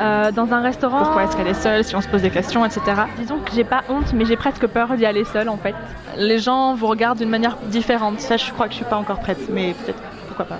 [0.00, 2.64] Euh, dans un restaurant, Pourquoi est-ce qu'elle est seule Si on se pose des questions,
[2.64, 2.82] etc.
[3.18, 5.74] disons que j'ai pas honte, mais j'ai presque peur d'y aller seule en fait.
[6.16, 8.20] Les gens vous regardent d'une manière différente.
[8.20, 10.58] Ça, je crois que je suis pas encore prête, mais peut-être, pourquoi pas.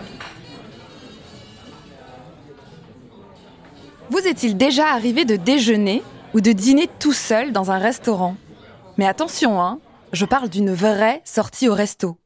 [4.11, 6.03] Vous est-il déjà arrivé de déjeuner
[6.35, 8.37] ou de dîner tout seul dans un restaurant?
[8.99, 9.81] Mais attention, hein,
[10.13, 12.19] je parle d'une vraie sortie au resto.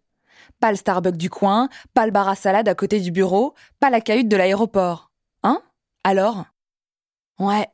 [0.60, 3.90] Pas le Starbucks du coin, pas le bar à salade à côté du bureau, pas
[3.90, 5.10] la cahute de l'aéroport.
[5.42, 5.62] Hein?
[6.04, 6.44] Alors?
[7.38, 7.68] Ouais,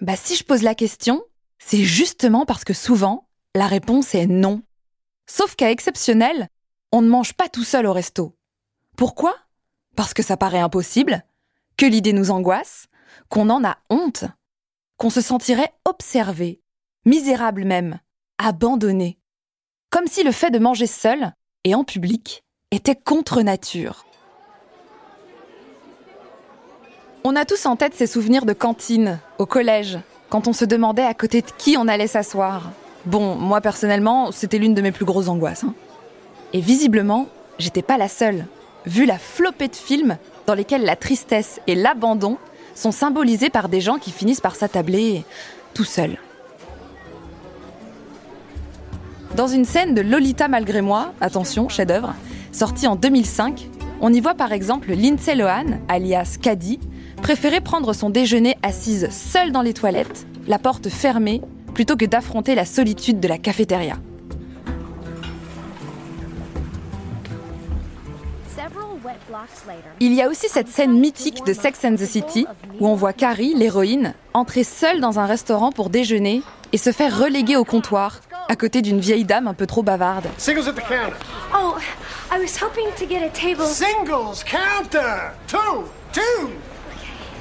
[0.00, 1.22] bah si je pose la question,
[1.58, 4.62] c'est justement parce que souvent, la réponse est non.
[5.26, 6.48] Sauf qu'à exceptionnel,
[6.92, 8.36] on ne mange pas tout seul au resto.
[8.96, 9.34] Pourquoi?
[9.96, 11.24] Parce que ça paraît impossible,
[11.76, 12.86] que l'idée nous angoisse,
[13.28, 14.24] qu'on en a honte,
[14.96, 16.62] qu'on se sentirait observé,
[17.04, 17.98] misérable même,
[18.38, 19.18] abandonné.
[19.90, 24.04] Comme si le fait de manger seul et en public était contre nature.
[27.22, 29.98] On a tous en tête ces souvenirs de cantine, au collège,
[30.30, 32.70] quand on se demandait à côté de qui on allait s'asseoir.
[33.04, 35.64] Bon, moi personnellement, c'était l'une de mes plus grosses angoisses.
[35.64, 35.74] hein.
[36.52, 37.26] Et visiblement,
[37.58, 38.46] j'étais pas la seule,
[38.86, 42.38] vu la flopée de films dans lesquels la tristesse et l'abandon
[42.74, 45.24] sont symbolisés par des gens qui finissent par s'attabler
[45.74, 46.16] tout seuls.
[49.36, 52.14] Dans une scène de Lolita malgré moi, attention, chef-d'œuvre,
[52.50, 53.68] sortie en 2005,
[54.00, 56.80] on y voit par exemple Lindsay Lohan, alias Caddy,
[57.20, 61.40] préférer prendre son déjeuner assise seule dans les toilettes, la porte fermée,
[61.74, 63.96] plutôt que d'affronter la solitude de la cafétéria.
[70.00, 72.46] Il y a aussi cette scène mythique de Sex and the City
[72.78, 76.42] où on voit Carrie, l'héroïne, entrer seule dans un restaurant pour déjeuner
[76.72, 80.26] et se faire reléguer au comptoir à côté d'une vieille dame un peu trop bavarde.
[80.36, 81.16] Singles at the counter.
[81.54, 81.76] Oh,
[82.32, 83.64] I was hoping to get a table.
[83.66, 85.32] Singles counter.
[85.46, 86.48] Two, two, two, two.
[86.48, 87.39] Who's next?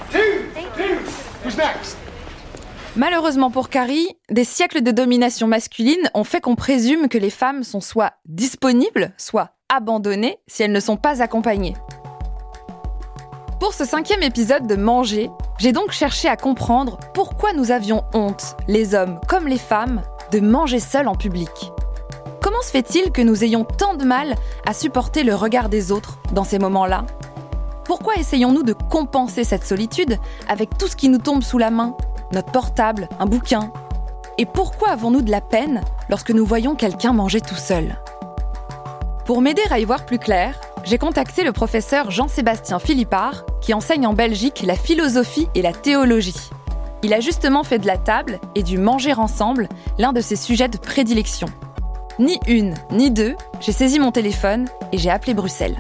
[2.95, 7.63] Malheureusement pour Carrie, des siècles de domination masculine ont fait qu'on présume que les femmes
[7.63, 11.75] sont soit disponibles, soit abandonnées si elles ne sont pas accompagnées.
[13.59, 18.55] Pour ce cinquième épisode de Manger, j'ai donc cherché à comprendre pourquoi nous avions honte,
[18.67, 21.49] les hommes comme les femmes, de manger seuls en public.
[22.41, 26.19] Comment se fait-il que nous ayons tant de mal à supporter le regard des autres
[26.33, 27.05] dans ces moments-là?
[27.89, 31.97] Pourquoi essayons-nous de compenser cette solitude avec tout ce qui nous tombe sous la main
[32.31, 33.73] Notre portable, un bouquin?
[34.37, 37.99] Et pourquoi avons-nous de la peine lorsque nous voyons quelqu'un manger tout seul?
[39.25, 44.05] Pour m'aider à y voir plus clair, j'ai contacté le professeur Jean-Sébastien Philippard, qui enseigne
[44.05, 46.51] en Belgique la philosophie et la théologie.
[47.01, 49.67] Il a justement fait de la table et du manger ensemble
[49.97, 51.47] l'un de ses sujets de prédilection.
[52.19, 55.77] Ni une, ni deux, j'ai saisi mon téléphone et j'ai appelé Bruxelles.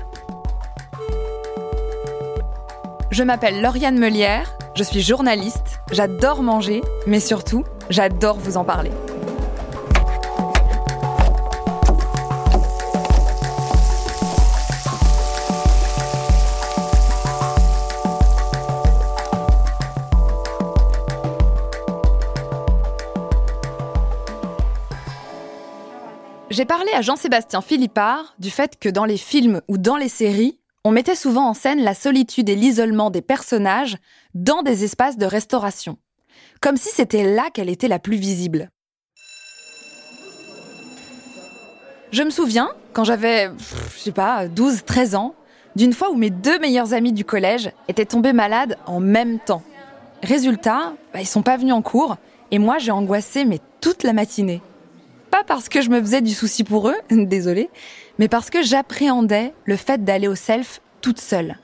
[3.19, 8.91] Je m'appelle Lauriane Melière, je suis journaliste, j'adore manger, mais surtout, j'adore vous en parler.
[26.49, 30.58] J'ai parlé à Jean-Sébastien Philippard du fait que dans les films ou dans les séries,
[30.89, 33.97] on mettait souvent en scène la solitude et l'isolement des personnages
[34.33, 35.99] dans des espaces de restauration.
[36.61, 38.71] Comme si c'était là qu'elle était la plus visible.
[42.11, 43.51] Je me souviens, quand j'avais,
[43.95, 45.35] je sais pas, 12, 13 ans,
[45.75, 49.61] d'une fois où mes deux meilleurs amis du collège étaient tombés malades en même temps.
[50.23, 52.17] Résultat, bah, ils sont pas venus en cours,
[52.49, 54.63] et moi j'ai angoissé mais toute la matinée.
[55.29, 57.69] Pas parce que je me faisais du souci pour eux, désolé,
[58.19, 61.57] mais parce que j'appréhendais le fait d'aller au self toute seule.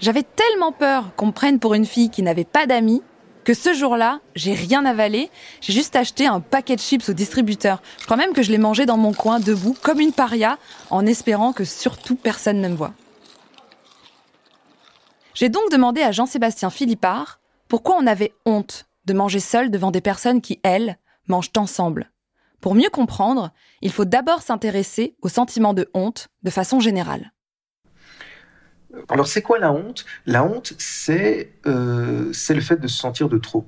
[0.00, 3.02] J'avais tellement peur qu'on me prenne pour une fille qui n'avait pas d'amis
[3.44, 5.30] que ce jour-là, j'ai rien avalé,
[5.60, 7.82] j'ai juste acheté un paquet de chips au distributeur.
[7.98, 10.58] Je crois même que je l'ai mangé dans mon coin debout comme une paria
[10.90, 12.92] en espérant que surtout personne ne me voit.
[15.34, 20.00] J'ai donc demandé à Jean-Sébastien Philippard pourquoi on avait honte de manger seul devant des
[20.00, 20.98] personnes qui, elles,
[21.28, 22.10] mangent ensemble.
[22.60, 27.32] Pour mieux comprendre, il faut d'abord s'intéresser au sentiment de honte de façon générale.
[29.08, 30.04] Alors c'est quoi la honte?
[30.26, 33.66] La honte, c'est euh, c'est le fait de se sentir de trop.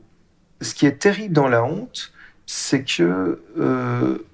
[0.60, 2.12] Ce qui est terrible dans la honte,
[2.46, 4.26] c'est que euh,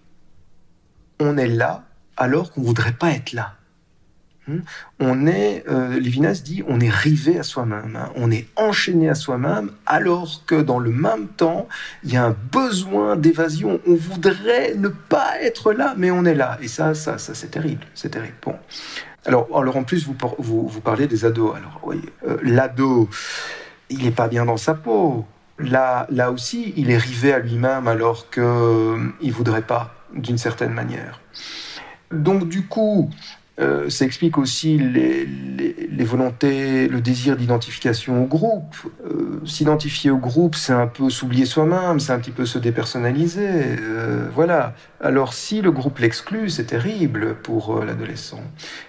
[1.21, 1.85] on est là
[2.17, 3.58] alors qu'on voudrait pas être là.
[4.49, 4.61] Hmm?
[4.99, 8.11] On est, euh, Lévinas dit, on est rivé à soi-même, hein.
[8.17, 11.69] on est enchaîné à soi-même, alors que dans le même temps,
[12.03, 13.81] il y a un besoin d'évasion.
[13.87, 16.57] On voudrait ne pas être là, mais on est là.
[16.63, 18.37] Et ça, ça, ça, c'est terrible, c'est terrible.
[18.43, 18.57] Bon.
[19.27, 21.55] Alors, alors en plus, vous, vous, parlez des ados.
[21.55, 23.11] Alors, oui, euh, l'ado,
[23.91, 25.27] il n'est pas bien dans sa peau.
[25.59, 30.39] Là, là aussi, il est rivé à lui-même alors qu'il euh, ne voudrait pas, d'une
[30.39, 31.21] certaine manière.
[32.11, 33.11] Donc, du coup,
[33.61, 38.77] euh, ça explique aussi les, les, volontés, le désir d'identification au groupe.
[39.05, 43.49] Euh, s'identifier au groupe, c'est un peu s'oublier soi-même, c'est un petit peu se dépersonnaliser.
[43.49, 44.75] Euh, voilà.
[45.01, 48.43] Alors si le groupe l'exclut, c'est terrible pour l'adolescent.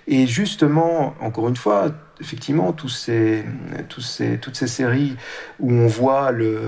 [0.07, 3.45] Et justement, encore une fois, effectivement, tous ces,
[3.87, 5.15] tous ces, toutes ces séries
[5.59, 6.59] où on voit le,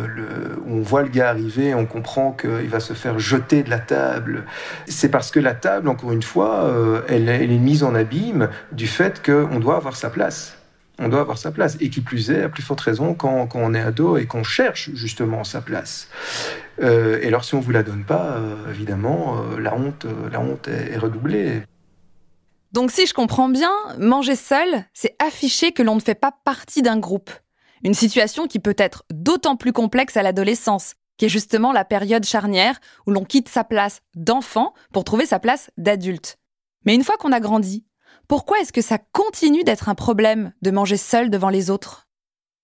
[0.66, 3.80] où on voit le gars arriver, on comprend qu'il va se faire jeter de la
[3.80, 4.46] table.
[4.88, 8.88] C'est parce que la table, encore une fois, euh, elle, est mise en abîme du
[8.88, 10.58] fait qu'on doit avoir sa place.
[11.00, 11.78] On doit avoir sa place.
[11.80, 14.44] Et qui plus est, à plus forte raison, quand, quand on est ado et qu'on
[14.44, 16.10] cherche justement sa place.
[16.82, 20.68] Euh, et alors, si on vous la donne pas, euh, évidemment, la honte, la honte
[20.68, 21.64] est redoublée.
[22.72, 26.82] Donc si je comprends bien, manger seul, c'est afficher que l'on ne fait pas partie
[26.82, 27.30] d'un groupe.
[27.84, 32.26] Une situation qui peut être d'autant plus complexe à l'adolescence, qui est justement la période
[32.26, 36.38] charnière où l'on quitte sa place d'enfant pour trouver sa place d'adulte.
[36.86, 37.86] Mais une fois qu'on a grandi,
[38.28, 42.08] pourquoi est-ce que ça continue d'être un problème de manger seul devant les autres?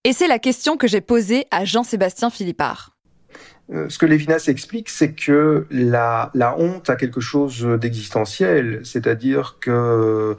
[0.05, 2.96] Et c'est la question que j'ai posée à Jean-Sébastien Philippard.
[3.73, 10.37] Euh, ce que Lévinas explique, c'est que la, honte a quelque chose d'existentiel, c'est-à-dire que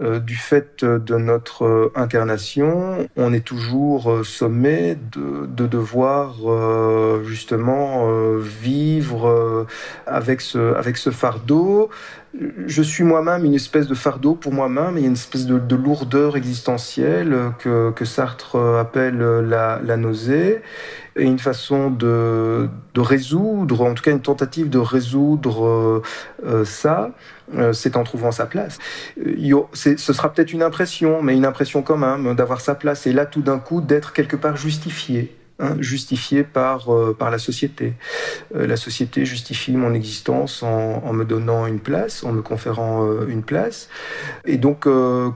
[0.00, 8.06] euh, du fait de notre incarnation, on est toujours sommé de, de devoir euh, justement
[8.36, 9.66] vivre
[10.06, 11.90] avec ce, avec ce fardeau.
[12.66, 15.58] Je suis moi-même une espèce de fardeau pour moi-même, il y a une espèce de,
[15.58, 20.60] de lourdeur existentielle que, que Sartre appelle la, la nausée
[21.18, 26.02] et une façon de, de, résoudre, en tout cas une tentative de résoudre euh,
[26.46, 27.10] euh, ça,
[27.54, 28.78] euh, c'est en trouvant sa place.
[29.16, 33.26] ce sera peut-être une impression, mais une impression quand même d'avoir sa place et là
[33.26, 35.37] tout d'un coup d'être quelque part justifié.
[35.60, 37.94] Hein, justifié par, euh, par la société.
[38.54, 43.04] Euh, la société justifie mon existence en, en, me donnant une place, en me conférant
[43.04, 43.88] euh, une place.
[44.44, 44.86] Et donc,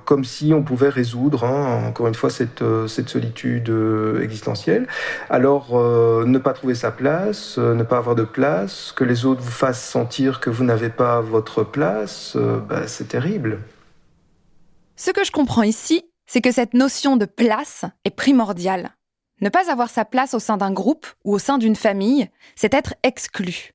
[0.04, 3.74] comme si on pouvait résoudre, hein, encore une fois, cette, cette solitude
[4.22, 4.86] existentielle.
[5.28, 9.50] Alors, ne pas trouver sa place, ne pas avoir de place, que les autres vous
[9.50, 12.36] fassent sentir que vous n'avez pas votre place,
[12.68, 13.58] bah, c'est terrible.
[14.96, 18.92] Ce que je comprends ici, c'est que cette notion de place est primordiale.
[19.42, 22.74] Ne pas avoir sa place au sein d'un groupe ou au sein d'une famille, c'est
[22.74, 23.72] être exclu.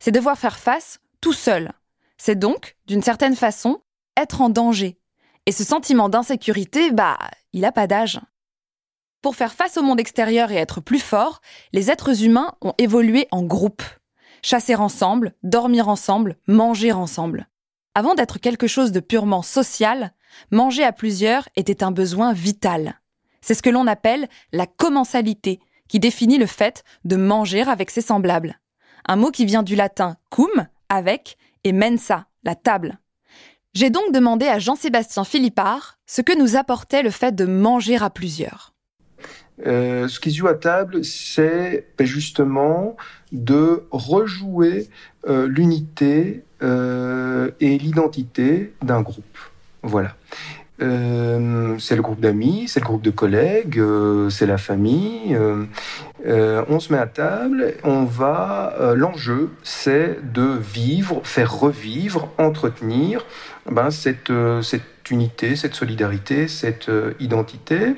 [0.00, 1.72] C'est devoir faire face tout seul.
[2.18, 3.80] C'est donc, d'une certaine façon,
[4.16, 4.98] être en danger.
[5.46, 7.16] Et ce sentiment d'insécurité, bah,
[7.52, 8.20] il a pas d'âge.
[9.22, 11.40] Pour faire face au monde extérieur et être plus fort,
[11.72, 13.84] les êtres humains ont évolué en groupe.
[14.42, 17.48] Chasser ensemble, dormir ensemble, manger ensemble.
[17.94, 20.12] Avant d'être quelque chose de purement social,
[20.50, 23.00] manger à plusieurs était un besoin vital.
[23.44, 28.00] C'est ce que l'on appelle la commensalité, qui définit le fait de manger avec ses
[28.00, 28.58] semblables.
[29.06, 32.98] Un mot qui vient du latin cum, avec, et mensa, la table.
[33.74, 38.08] J'ai donc demandé à Jean-Sébastien Philippard ce que nous apportait le fait de manger à
[38.08, 38.72] plusieurs.
[39.66, 42.96] Euh, ce qui se joue à table, c'est ben, justement
[43.30, 44.88] de rejouer
[45.28, 49.38] euh, l'unité euh, et l'identité d'un groupe.
[49.82, 50.16] Voilà.
[50.82, 55.36] Euh, c'est le groupe d'amis, c'est le groupe de collègues, euh, c'est la famille.
[56.26, 58.74] Euh, on se met à table, on va.
[58.96, 63.24] L'enjeu, c'est de vivre, faire revivre, entretenir
[63.70, 67.94] ben, cette, cette unité, cette solidarité, cette euh, identité,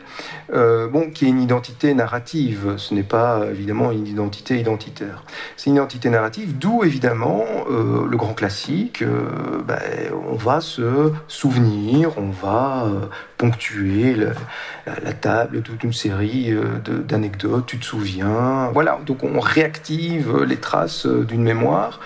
[0.53, 2.75] euh, bon, qui est une identité narrative.
[2.77, 5.25] Ce n'est pas évidemment une identité identitaire.
[5.57, 9.05] C'est une identité narrative, d'où évidemment euh, le grand classique.
[9.67, 9.79] Ben,
[10.31, 12.91] on va se souvenir, on va
[13.37, 14.15] ponctuer
[14.87, 16.55] la, table, toute une série
[17.07, 17.67] d'anecdotes.
[17.67, 18.99] Tu te souviens, voilà.
[19.05, 22.01] Donc on réactive les traces d'une mémoire.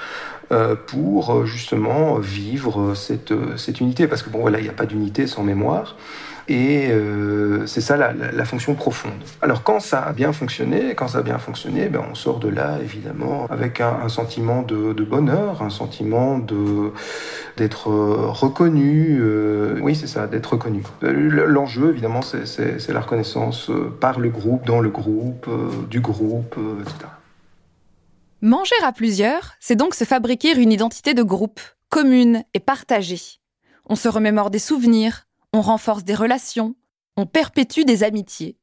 [0.52, 4.08] Euh, pour euh, justement vivre cette, cette unité.
[4.08, 5.96] Parce que bon, voilà, il n'y a pas d'unité sans mémoire.
[6.48, 9.12] Et euh, c'est ça la, la, la, fonction profonde.
[9.40, 12.48] Alors quand ça a bien fonctionné, quand ça a bien fonctionné, ben on sort de
[12.48, 16.90] là évidemment avec un, un sentiment de, de, bonheur, un sentiment de
[17.56, 19.20] d'être reconnu.
[19.20, 20.82] Euh, oui, c'est ça, d'être reconnu.
[21.02, 26.82] L'enjeu évidemment, c'est la reconnaissance par le groupe, dans le groupe, euh, du groupe, euh,
[26.82, 27.19] etc.
[28.42, 33.20] Manger à plusieurs, c'est donc se fabriquer une identité de groupe, commune et partagée.
[33.84, 36.74] On se remémore des souvenirs, on renforce des relations,
[37.18, 38.56] on perpétue des amitiés.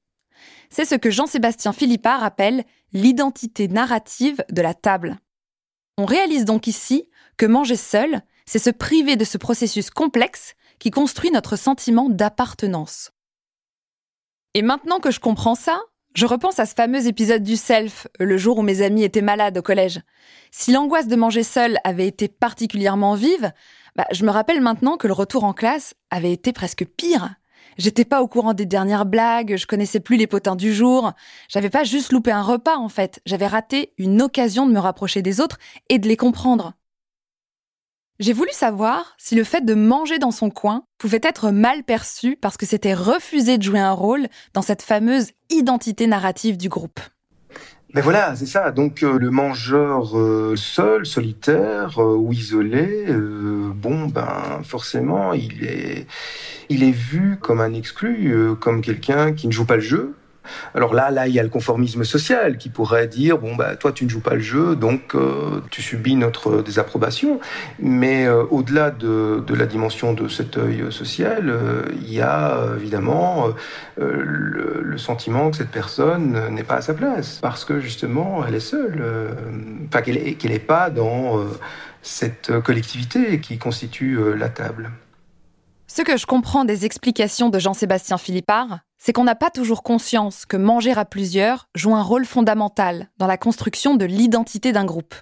[0.71, 5.19] C'est ce que Jean-Sébastien Philippard appelle l'identité narrative de la table.
[5.97, 7.07] On réalise donc ici
[7.37, 13.11] que manger seul, c'est se priver de ce processus complexe qui construit notre sentiment d'appartenance.
[14.55, 15.79] Et maintenant que je comprends ça,
[16.15, 19.57] je repense à ce fameux épisode du self, le jour où mes amis étaient malades
[19.57, 20.01] au collège.
[20.51, 23.51] Si l'angoisse de manger seul avait été particulièrement vive,
[23.95, 27.35] bah, je me rappelle maintenant que le retour en classe avait été presque pire.
[27.77, 31.13] J'étais pas au courant des dernières blagues, je connaissais plus les potins du jour.
[31.49, 35.21] J'avais pas juste loupé un repas en fait, j'avais raté une occasion de me rapprocher
[35.21, 35.59] des autres
[35.89, 36.73] et de les comprendre.
[38.19, 42.35] J'ai voulu savoir si le fait de manger dans son coin pouvait être mal perçu
[42.35, 46.99] parce que c'était refuser de jouer un rôle dans cette fameuse identité narrative du groupe.
[47.93, 48.71] Mais voilà, c'est ça.
[48.71, 53.05] Donc euh, le mangeur euh, seul, solitaire euh, ou isolé,
[53.75, 59.75] bon ben forcément il est vu comme un exclu, comme quelqu'un qui ne joue pas
[59.75, 60.15] le jeu,
[60.73, 63.91] alors là, là, il y a le conformisme social qui pourrait dire bon bah toi
[63.91, 67.39] tu ne joues pas le jeu, donc euh, tu subis notre désapprobation.
[67.79, 73.47] Mais euh, au-delà de, la dimension de cet œil social, euh, il y a évidemment
[73.97, 78.59] le, sentiment que cette personne n'est pas à sa place parce que justement elle est
[78.59, 79.03] seule,
[79.87, 81.45] enfin qu'elle n'est pas dans
[82.01, 84.89] cette collectivité qui constitue la table.
[85.97, 90.45] Ce que je comprends des explications de Jean-Sébastien Philippard, c'est qu'on n'a pas toujours conscience
[90.45, 95.15] que manger à plusieurs joue un rôle fondamental dans la construction de l'identité d'un groupe.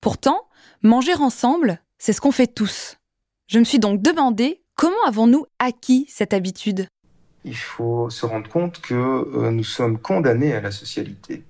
[0.00, 0.48] Pourtant,
[0.82, 2.96] manger ensemble, c'est ce qu'on fait tous.
[3.48, 6.88] Je me suis donc demandé comment avons-nous acquis cette habitude?
[7.44, 11.44] Il faut se rendre compte que euh, nous sommes condamnés à la socialité.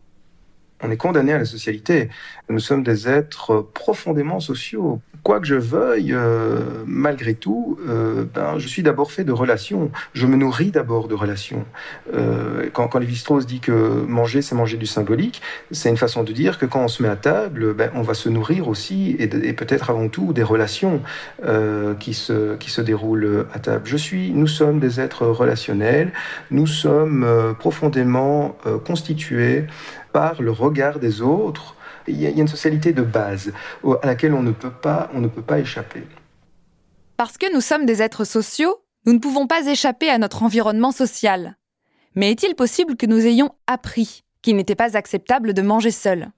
[0.83, 2.11] On est condamné à la socialité.
[2.49, 5.00] Nous sommes des êtres profondément sociaux.
[5.23, 9.90] Quoi que je veuille, euh, malgré tout, euh, ben, je suis d'abord fait de relations.
[10.12, 11.64] Je me nourris d'abord de relations.
[12.14, 15.42] Euh, quand, quand Lévi-Strauss dit que manger, c'est manger du symbolique,
[15.73, 18.14] c'est une façon de dire que quand on se met à table, ben, on va
[18.14, 21.02] se nourrir aussi, et, peut-être avant tout, des relations
[21.45, 23.83] euh, qui, se, qui se déroulent à table.
[23.87, 26.12] Je suis, nous sommes des êtres relationnels.
[26.50, 29.64] Nous sommes euh, profondément euh, constitués
[30.16, 31.76] par le regard des autres,
[32.08, 33.52] il y a une socialité de base
[34.02, 36.04] à laquelle on ne peut pas, on ne peut pas échapper.
[37.18, 40.90] Parce que nous sommes des êtres sociaux, nous ne pouvons pas échapper à notre environnement
[40.90, 41.58] social.
[42.14, 46.30] Mais est-il possible que nous ayons appris qu'il n'était pas acceptable de manger seul?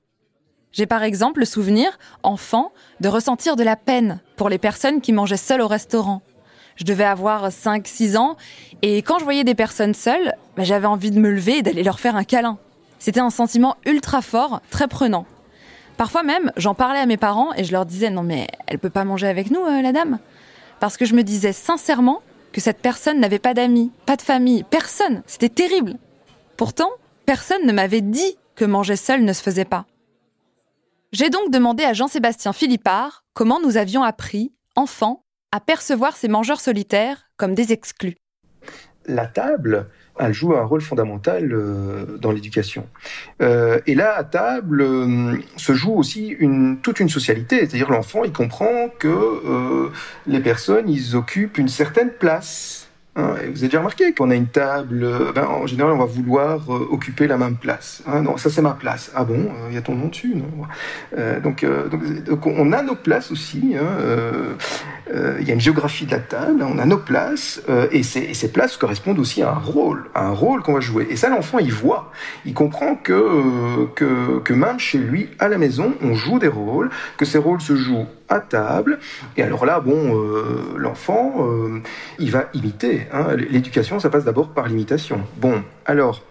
[0.72, 5.12] J'ai par exemple le souvenir, enfant, de ressentir de la peine pour les personnes qui
[5.12, 6.20] mangeaient seules au restaurant.
[6.74, 8.36] Je devais avoir 5-6 ans,
[8.82, 11.84] et quand je voyais des personnes seules, bah, j'avais envie de me lever et d'aller
[11.84, 12.58] leur faire un câlin.
[12.98, 15.26] C'était un sentiment ultra fort, très prenant.
[15.96, 18.90] Parfois même, j'en parlais à mes parents et je leur disais non mais elle peut
[18.90, 20.18] pas manger avec nous, euh, la dame,
[20.80, 24.64] parce que je me disais sincèrement que cette personne n'avait pas d'amis, pas de famille,
[24.64, 25.22] personne.
[25.26, 25.94] C'était terrible.
[26.56, 26.90] Pourtant,
[27.26, 29.86] personne ne m'avait dit que manger seul ne se faisait pas.
[31.12, 36.60] J'ai donc demandé à Jean-Sébastien Philippard comment nous avions appris, enfants, à percevoir ces mangeurs
[36.60, 38.16] solitaires comme des exclus.
[39.08, 39.86] La table,
[40.18, 42.86] elle joue un rôle fondamental euh, dans l'éducation.
[43.40, 47.60] Euh, et là, à table, euh, se joue aussi une, toute une socialité.
[47.60, 49.90] C'est-à-dire l'enfant, il comprend que
[50.26, 52.87] les personnes, ils occupent une certaine place.
[53.18, 56.04] Hein, vous avez déjà remarqué qu'on a une table, euh, ben, en général, on va
[56.04, 58.00] vouloir euh, occuper la même place.
[58.06, 59.10] Hein, non, ça c'est ma place.
[59.12, 60.36] Ah bon, il y a ton nom dessus.
[60.36, 60.46] Non?
[61.42, 61.66] Donc,
[62.46, 63.74] on a nos places aussi.
[63.76, 64.56] Hein,
[65.40, 67.60] il y a une géographie de la table, on a nos places,
[67.90, 71.08] et, ces, places correspondent aussi à un rôle, à un rôle qu'on va jouer.
[71.10, 72.12] Et ça, l'enfant, il voit,
[72.44, 77.24] il comprend que, que même chez lui, à la maison, on joue des rôles, que
[77.24, 78.98] ces rôles se jouent à table.
[79.36, 81.80] Et alors là, bon, euh, l'enfant, euh,
[82.18, 83.06] il va imiter.
[83.12, 83.36] Hein.
[83.36, 85.22] L'éducation, ça passe d'abord par l'imitation.
[85.36, 86.22] Bon, alors,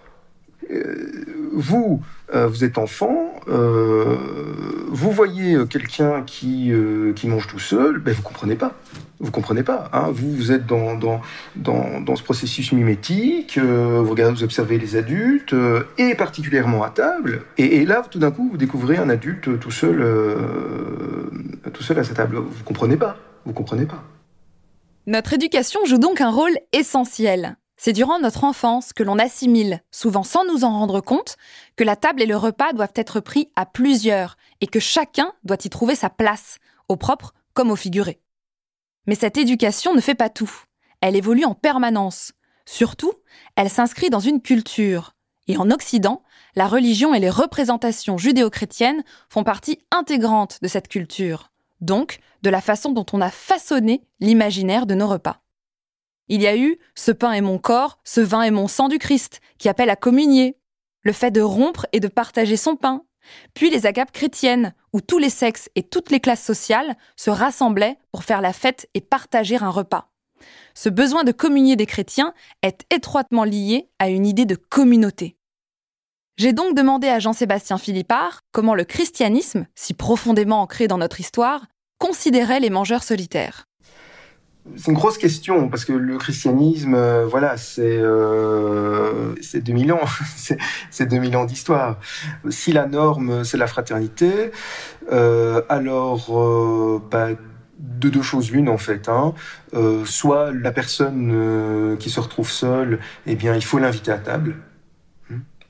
[0.70, 2.02] euh, vous,
[2.32, 6.72] vous êtes enfant, vous voyez quelqu'un qui,
[7.16, 8.74] qui mange tout seul, ben vous comprenez pas.
[9.20, 9.90] Vous comprenez pas.
[9.92, 10.10] Hein.
[10.12, 11.20] Vous, êtes dans, dans,
[11.56, 16.84] dans, dans ce processus mimétique, euh, vous regardez, vous observez les adultes, euh, et particulièrement
[16.84, 21.30] à table, et, là, tout d'un coup, vous découvrez un adulte tout seul, euh,
[21.72, 22.36] tout seul à sa table.
[22.36, 23.16] Vous comprenez pas.
[23.44, 24.04] Vous comprenez pas.
[25.06, 27.56] Notre éducation joue donc un rôle essentiel.
[27.76, 31.36] C'est durant notre enfance que l'on assimile, souvent sans nous en rendre compte,
[31.76, 35.56] que la table et le repas doivent être pris à plusieurs et que chacun doit
[35.64, 36.58] y trouver sa place,
[36.88, 38.20] au propre comme au figuré.
[39.08, 40.52] Mais cette éducation ne fait pas tout.
[41.00, 42.34] Elle évolue en permanence.
[42.66, 43.14] Surtout,
[43.56, 45.16] elle s'inscrit dans une culture.
[45.46, 46.22] Et en Occident,
[46.54, 51.50] la religion et les représentations judéo-chrétiennes font partie intégrante de cette culture,
[51.80, 55.40] donc de la façon dont on a façonné l'imaginaire de nos repas.
[56.28, 58.98] Il y a eu ce pain est mon corps, ce vin est mon sang du
[58.98, 60.58] Christ, qui appelle à communier,
[61.00, 63.04] le fait de rompre et de partager son pain,
[63.54, 67.98] puis les agapes chrétiennes, où tous les sexes et toutes les classes sociales se rassemblaient
[68.12, 70.10] pour faire la fête et partager un repas.
[70.74, 75.36] Ce besoin de communier des chrétiens est étroitement lié à une idée de communauté.
[76.36, 81.66] J'ai donc demandé à Jean-Sébastien Philippard comment le christianisme, si profondément ancré dans notre histoire,
[81.98, 83.67] considérait les mangeurs solitaires
[84.76, 90.00] c'est une grosse question parce que le christianisme, euh, voilà, c'est euh, 2000 ans,
[90.90, 91.98] c'est 2000 ans d'histoire.
[92.50, 94.50] Si la norme c'est la fraternité,
[95.12, 97.28] euh, alors euh, bah,
[97.78, 99.08] de deux choses l'une en fait.
[99.08, 99.34] Hein.
[99.74, 104.56] Euh, soit la personne qui se retrouve seule, eh bien, il faut l'inviter à table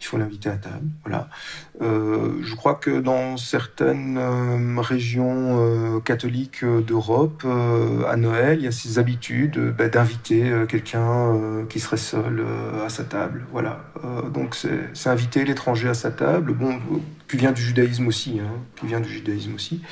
[0.00, 0.86] il faut l'inviter à table.
[1.04, 1.28] Voilà.
[1.82, 7.44] Euh, je crois que dans certaines euh, régions euh, catholiques d'Europe,
[8.08, 12.44] à Noël, il y a ces habitudes bah, d'inviter quelqu'un qui serait seul
[12.84, 13.46] à sa table.
[13.52, 13.80] Voilà.
[14.32, 16.52] donc c'est inviter l'étranger à sa table.
[16.52, 16.78] Bon,
[17.28, 19.82] qui vient du judaïsme aussi, hein, qui vient du judaïsme aussi.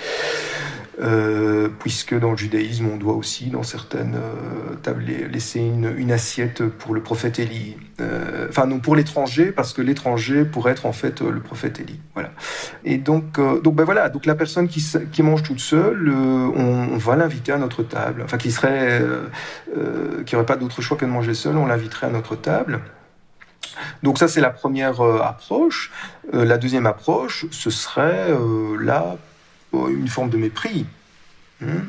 [0.98, 6.62] Euh, puisque dans le judaïsme, on doit aussi, dans certaines euh, tables, laisser une, assiette
[6.64, 7.76] pour le prophète Élie.
[8.00, 12.00] Euh, enfin, non, pour l'étranger, parce que l'étranger pourrait être en fait le prophète Élie.
[12.14, 12.30] Voilà.
[12.84, 17.16] Et donc, donc ben voilà, donc la personne qui, qui mange toute seule, on, va
[17.16, 18.22] l'inviter à notre table.
[18.24, 19.02] Enfin, qui serait,
[20.24, 22.80] qui n'aurait pas d'autre choix que de manger seul, on l'inviterait à notre table.
[24.02, 25.92] Donc ça, c'est la première approche.
[26.32, 28.30] la deuxième approche, ce serait
[28.80, 29.16] là
[29.72, 30.86] une forme de mépris.
[31.62, 31.84] Hein,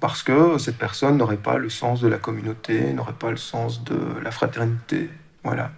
[0.00, 3.84] parce que cette personne n'aurait pas le sens de la communauté, n'aurait pas le sens
[3.84, 5.08] de la fraternité.
[5.44, 5.70] Voilà.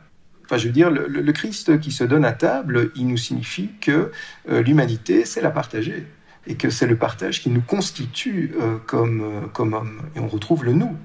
[0.44, 4.12] Enfin, je veux dire, le, Christ qui se donne à table, il nous signifie que
[4.48, 6.06] euh, l'humanité, c'est la partager.
[6.46, 10.02] Et que c'est le partage qui nous constitue euh, comme, euh, comme hommes.
[10.14, 10.96] Et on retrouve le nous.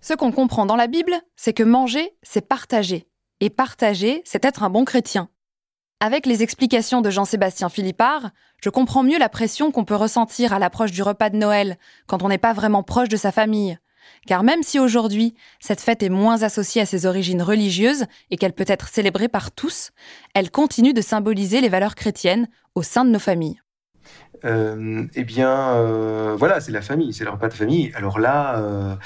[0.00, 3.06] Ce qu'on comprend dans la Bible, c'est que manger, c'est partager.
[3.40, 5.28] Et partager, c'est être un bon chrétien.
[6.04, 10.58] Avec les explications de Jean-Sébastien Philippard, je comprends mieux la pression qu'on peut ressentir à
[10.58, 11.76] l'approche du repas de Noël,
[12.08, 13.78] quand on n'est pas vraiment proche de sa famille.
[14.26, 18.52] Car même si aujourd'hui, cette fête est moins associée à ses origines religieuses et qu'elle
[18.52, 19.92] peut être célébrée par tous,
[20.34, 23.62] elle continue de symboliser les valeurs chrétiennes au sein de nos familles.
[24.44, 27.92] Euh, eh bien, euh, voilà, c'est la famille, c'est le repas de famille.
[27.94, 28.96] Alors là, euh,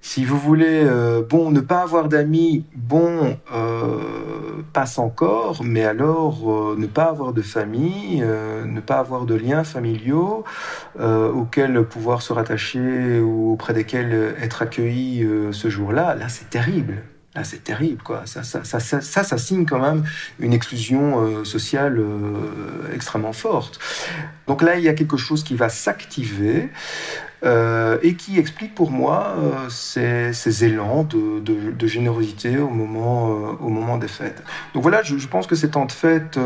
[0.00, 6.50] si vous voulez, euh, bon, ne pas avoir d'amis, bon, euh, passe encore, mais alors
[6.50, 10.44] euh, ne pas avoir de famille, ne pas avoir de liens familiaux
[10.98, 17.02] auxquels pouvoir se rattacher ou auprès desquels être accueilli ce jour-là, là, c'est terrible.
[17.34, 18.22] Là, c'est terrible, quoi.
[18.24, 20.04] Ça ça, ça, ça, ça, signe quand même
[20.40, 22.00] une exclusion sociale
[22.94, 23.78] extrêmement forte.
[24.46, 26.70] Donc là, il y a quelque chose qui va s'activer.
[27.44, 33.68] Euh, et qui explique pour moi euh, ces, élans de, générosité au moment, euh, au
[33.68, 34.42] moment des fêtes.
[34.74, 36.38] Donc voilà, je, pense que ces temps de fête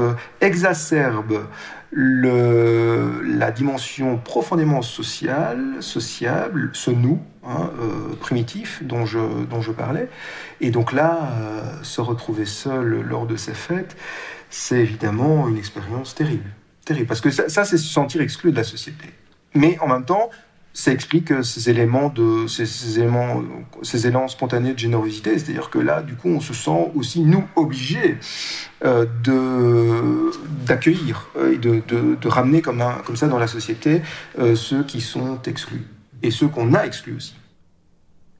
[0.42, 1.46] exacerbent
[1.94, 7.70] la dimension profondément sociale, sociable, ce nous hein,
[8.20, 10.09] primitif dont je, parlais.
[10.61, 11.33] Et donc là,
[11.83, 13.96] se retrouver seul lors de ces fêtes,
[14.50, 16.50] c'est évidemment une expérience terrible.
[16.85, 19.07] Terrible, parce que ça c'est se sentir exclu de la société.
[19.55, 20.31] Mais en même temps,
[20.74, 23.42] ça explique ces éléments de ces, éléments,
[23.82, 27.44] ces élans spontanés de générosité, c'est-à-dire que là, du coup, on se sent aussi nous
[27.56, 28.18] obligés
[28.85, 30.30] euh, de
[30.66, 34.02] d'accueillir euh, et de, de, ramener comme, un, comme ça dans la société
[34.38, 35.87] euh, ceux qui sont exclus
[36.22, 37.35] et ceux qu'on a exclus aussi.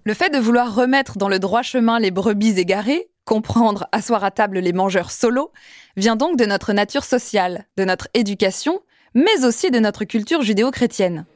[0.05, 4.31] Le fait de vouloir remettre dans le droit chemin les brebis égarées, comprendre asseoir à
[4.31, 5.53] table les mangeurs solos,
[5.97, 8.81] vient donc de notre nature sociale, de notre éducation,
[9.15, 11.27] mais aussi de notre culture judéo-chrétienne.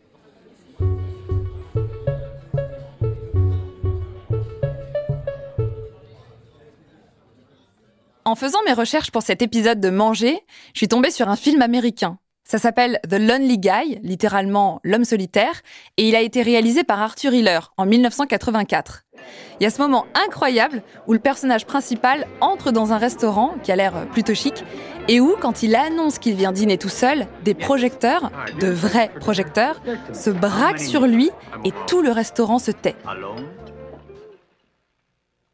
[8.26, 10.40] En faisant mes recherches pour cet épisode de Manger,
[10.74, 12.18] je suis tombée sur un film américain.
[12.42, 15.62] Ça s'appelle The Lonely Guy, littéralement l'homme solitaire,
[15.96, 19.04] et il a été réalisé par Arthur Hiller en 1984.
[19.60, 23.70] Il y a ce moment incroyable où le personnage principal entre dans un restaurant qui
[23.70, 24.64] a l'air plutôt chic
[25.06, 29.80] et où, quand il annonce qu'il vient dîner tout seul, des projecteurs, de vrais projecteurs,
[30.12, 31.30] se braquent sur lui
[31.64, 32.96] et tout le restaurant se tait.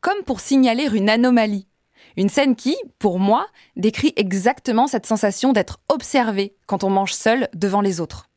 [0.01, 1.69] comme pour signaler une anomalie.
[2.17, 3.47] Une scène qui, pour moi,
[3.77, 8.29] décrit exactement cette sensation d'être observé quand on mange seul devant les autres.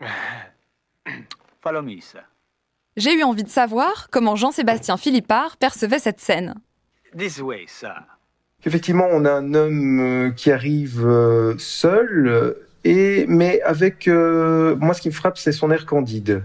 [2.96, 6.54] J'ai eu envie de savoir comment Jean-Sébastien Philippard percevait cette scène.
[8.64, 14.94] Effectivement, on a un homme euh, qui arrive euh, seul, et mais avec euh, moi,
[14.94, 16.42] ce qui me frappe, c'est son air candide,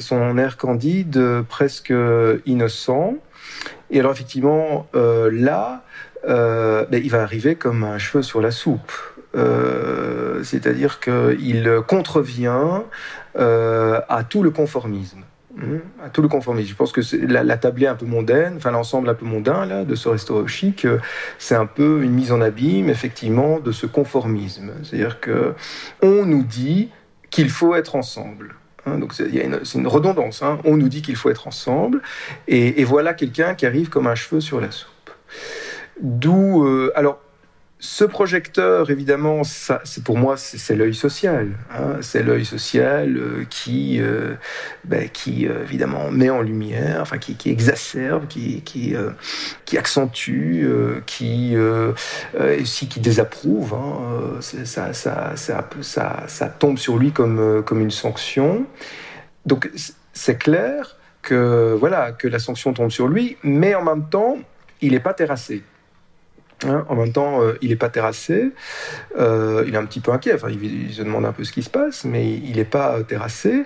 [0.00, 1.94] son air candide, presque
[2.46, 3.14] innocent.
[3.90, 5.84] Et alors effectivement, là,
[6.26, 8.92] ben, il va arriver comme un cheveu sur la soupe.
[10.42, 12.82] C'est-à-dire qu'il contrevient
[13.34, 15.24] à tout le conformisme.
[15.54, 15.76] Mmh.
[16.02, 16.70] à tout le conformisme.
[16.70, 19.84] Je pense que la, la, tablée un peu mondaine, enfin l'ensemble un peu mondain là
[19.84, 20.98] de ce restaurant chic, euh,
[21.38, 24.70] c'est un peu une mise en abîme effectivement de ce conformisme.
[24.82, 25.52] C'est-à-dire que
[26.00, 26.88] on nous dit
[27.28, 28.54] qu'il faut être ensemble.
[28.86, 30.42] Hein, donc c'est une, redondance.
[30.42, 30.58] Hein.
[30.64, 32.02] On nous dit qu'il faut être ensemble,
[32.48, 34.88] et, et voilà quelqu'un qui arrive comme un cheveu sur la soupe.
[36.00, 37.20] D'où euh, alors
[37.84, 41.48] ce projecteur, évidemment, ça, pour moi, c'est l'œil social.
[41.72, 41.96] Hein.
[42.00, 44.34] C'est l'œil social euh, qui, euh,
[44.84, 48.94] ben, qui euh, évidemment met en lumière, enfin qui, qui exacerbe, qui, qui,
[49.64, 50.64] qui accentue,
[51.06, 51.56] qui
[52.60, 53.74] aussi qui désapprouve.
[53.74, 54.40] Hein.
[54.40, 58.64] Ça, ça, ça tombe sur lui comme, comme une sanction.
[59.44, 59.68] Donc
[60.12, 64.38] c'est clair que voilà que la sanction tombe sur lui, mais en même temps,
[64.80, 65.64] il n'est pas terrassé.
[66.66, 68.50] Hein, en même temps, euh, il n'est pas terrassé,
[69.18, 71.62] euh, il est un petit peu inquiet, enfin, il, se demande un peu ce qui
[71.62, 73.64] se passe, mais il n'est pas euh, terrassé.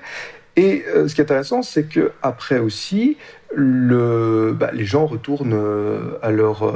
[0.59, 3.18] Et ce qui est intéressant, c'est que après aussi,
[3.54, 6.74] bah, les gens retournent à leur,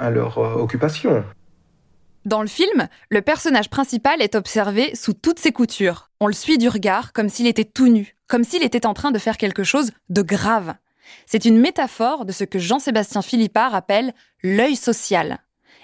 [0.00, 1.22] à leur occupation.
[2.24, 6.08] Dans le film, le personnage principal est observé sous toutes ses coutures.
[6.18, 9.10] On le suit du regard comme s'il était tout nu, comme s'il était en train
[9.10, 10.72] de faire quelque chose de grave.
[11.26, 15.40] C'est une métaphore de ce que Jean-Sébastien Philippard appelle l'œil social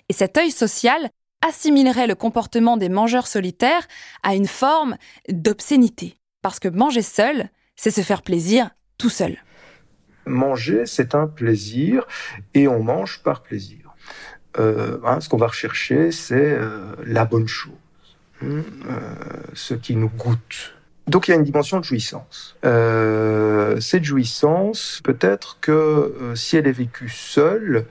[0.08, 1.10] et cet œil social
[1.46, 3.86] assimilerait le comportement des mangeurs solitaires
[4.22, 4.96] à une forme
[5.28, 6.14] d'obscénité.
[6.42, 9.36] Parce que manger seul, c'est se faire plaisir tout seul.
[10.26, 12.06] Manger, c'est un plaisir
[12.54, 13.94] et on mange par plaisir.
[14.58, 17.74] Euh, hein, ce qu'on va rechercher, c'est euh, la bonne chose,
[18.42, 19.14] hein, euh,
[19.52, 20.75] ce qui nous goûte.
[21.06, 22.56] Donc il y a une dimension de jouissance.
[22.62, 27.86] cette jouissance, peut-être que si elle est vécue seule,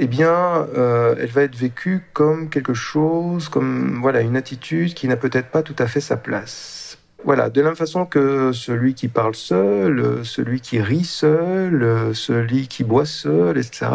[0.00, 5.08] eh bien, euh, elle va être vécue comme quelque chose, comme voilà, une attitude qui
[5.08, 6.77] n'a peut-être pas tout à fait sa place.
[7.24, 12.68] Voilà, de la même façon que celui qui parle seul, celui qui rit seul, celui
[12.68, 13.86] qui boit seul, etc.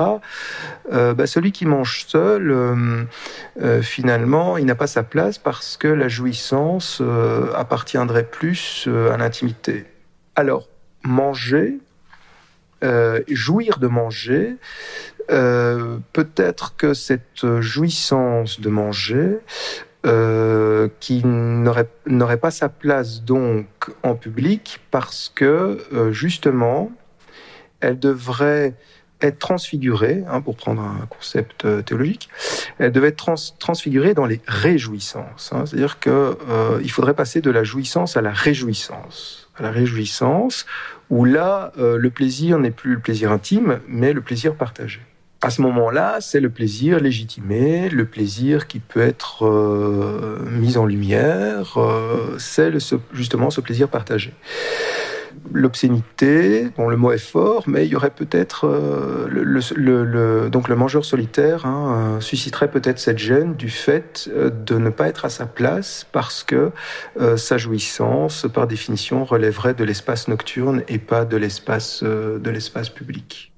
[0.92, 2.52] Euh, bah, celui qui mange seul,
[3.62, 7.02] euh, finalement, il n'a pas sa place parce que la jouissance
[7.56, 9.86] appartiendrait plus à l'intimité.
[10.36, 10.68] Alors,
[11.04, 11.80] manger,
[13.30, 14.58] jouir de manger,
[15.32, 19.40] euh, peut-être que cette jouissance de manger,
[20.06, 23.68] euh, qui n'aurait pas sa place donc
[24.04, 26.92] en public parce que euh, justement,
[27.80, 28.74] elle devrait
[29.22, 32.28] être transfigurée, hein, pour prendre un concept théologique,
[32.80, 35.52] elle devait être transfigurée dans les réjouissances.
[35.54, 40.66] Hein, C'est-à-dire qu'il faudrait passer de la jouissance à la réjouissance, à la réjouissance,
[41.10, 45.00] où là, le plaisir n'est plus le plaisir intime, mais le plaisir partagé
[45.44, 50.86] à ce moment-là, c'est le plaisir légitimé, le plaisir qui peut être euh, mis en
[50.86, 52.72] lumière, euh, c'est
[53.12, 54.34] justement ce plaisir partagé.
[55.52, 60.76] L'obscénité, bon, le mot est fort, mais il y aurait peut-être euh, le, donc le
[60.78, 65.46] mangeur solitaire hein, susciterait peut-être cette gêne du fait de ne pas être à sa
[65.46, 66.72] place parce que
[67.36, 73.53] sa jouissance, par définition, relèverait de l'espace nocturne et pas de l'espace de l'espace public.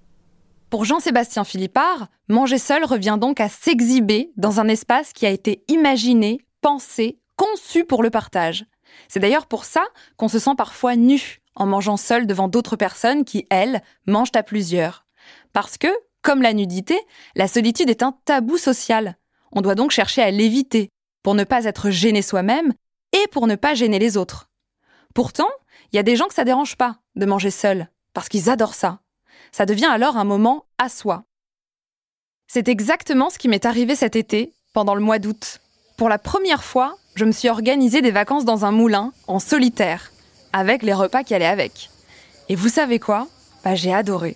[0.75, 5.63] Pour Jean-Sébastien Philippard, manger seul revient donc à s'exhiber dans un espace qui a été
[5.69, 8.65] imaginé, pensé, conçu pour le partage.
[9.07, 9.85] C'est d'ailleurs pour ça
[10.17, 14.43] qu'on se sent parfois nu en mangeant seul devant d'autres personnes qui, elles, mangent à
[14.43, 15.05] plusieurs.
[15.53, 15.87] Parce que,
[16.21, 16.99] comme la nudité,
[17.37, 19.15] la solitude est un tabou social.
[19.53, 20.89] On doit donc chercher à l'éviter,
[21.23, 22.73] pour ne pas être gêné soi-même
[23.13, 24.49] et pour ne pas gêner les autres.
[25.13, 25.49] Pourtant,
[25.93, 28.75] il y a des gens que ça dérange pas de manger seul, parce qu'ils adorent
[28.75, 28.99] ça
[29.55, 31.23] ça devient alors un moment à soi.
[32.45, 35.61] C'est exactement ce qui m'est arrivé cet été, pendant le mois d'août.
[35.95, 40.11] Pour la première fois, je me suis organisé des vacances dans un moulin, en solitaire,
[40.51, 41.89] avec les repas qui allaient avec.
[42.49, 43.29] Et vous savez quoi?
[43.63, 44.35] Bah j'ai adoré.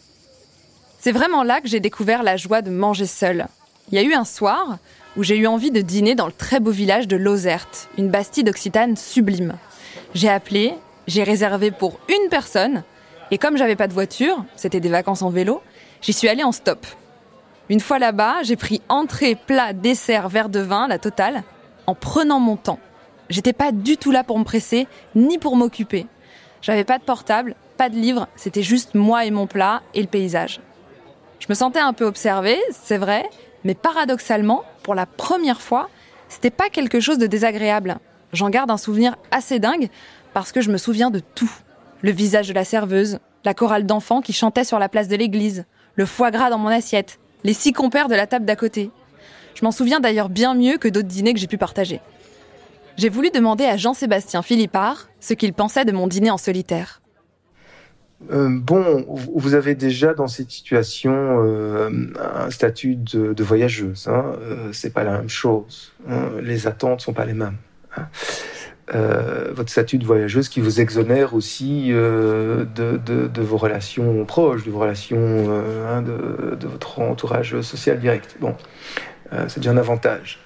[1.02, 3.48] C'est vraiment là que j'ai découvert la joie de manger seul.
[3.92, 4.78] Il y a eu un soir
[5.18, 8.48] où j'ai eu envie de dîner dans le très beau village de Lozerte, une bastide
[8.48, 9.58] occitane sublime.
[10.14, 10.76] J'ai appelé,
[11.08, 12.86] j'ai réservé pour une personne,
[13.32, 15.62] et comme j'avais pas de voiture, c'était des vacances en vélo,
[16.02, 16.86] J'y suis allée en stop.
[17.68, 21.44] Une fois là-bas, j'ai pris entrée, plat, dessert, verre de vin, la totale,
[21.88, 22.80] en prenant mon temps.
[23.30, 26.08] J'étais pas du tout là pour me presser, ni pour m'occuper.
[26.62, 30.08] J'avais pas de portable, pas de livre, c'était juste moi et mon plat et le
[30.08, 30.62] paysage.
[31.40, 33.30] Je me sentais un peu observée, c'est vrai,
[33.64, 35.90] mais paradoxalement, pour la première fois,
[36.30, 38.00] c'était pas quelque chose de désagréable.
[38.34, 39.90] J'en garde un souvenir assez dingue
[40.34, 41.52] parce que je me souviens de tout.
[42.02, 45.66] Le visage de la serveuse, la chorale d'enfants qui chantait sur la place de l'église,
[45.96, 48.92] le foie gras dans mon assiette, les six compères de la table d'à côté.
[49.56, 52.00] Je m'en souviens d'ailleurs bien mieux que d'autres dîners que j'ai pu partager.
[52.98, 57.02] J'ai voulu demander à Jean-Sébastien Philippard ce qu'il pensait de mon dîner en solitaire.
[58.32, 64.08] Euh, bon, vous avez déjà dans cette situation euh, un statut de, voyageuse.
[64.08, 64.36] Hein.
[64.42, 65.94] Euh, c'est pas la même chose.
[66.10, 66.32] Hein.
[66.42, 67.58] Les attentes sont pas les mêmes.
[67.96, 68.08] Hein.
[68.92, 74.80] Votre statut de voyageuse qui vous exonère aussi de, de, vos relations proches, de vos
[74.80, 75.48] relations
[75.88, 78.38] hein, de, votre entourage social direct.
[78.40, 78.56] Bon,
[79.48, 80.40] c'est déjà un avantage.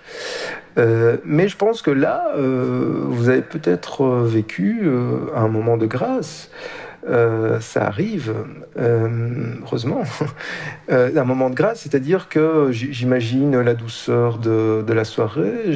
[0.75, 4.89] mais je pense que là, vous avez peut-être vécu
[5.35, 6.49] un moment de grâce.
[7.07, 8.33] Euh, ça arrive,
[8.77, 10.03] euh, heureusement,
[10.91, 15.73] euh, un moment de grâce, c'est-à-dire que j'imagine la douceur de, la soirée,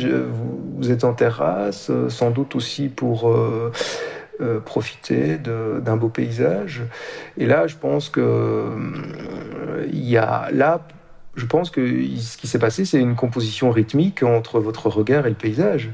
[0.77, 3.33] vous, êtes en terrasse, sans doute aussi pour
[4.65, 6.83] profiter d'un beau paysage.
[7.37, 8.65] Et là, je pense que
[9.91, 10.81] il y a là
[11.38, 11.82] je pense que
[12.17, 15.91] ce qui s'est passé, c'est une composition rythmique entre votre regard et le paysage.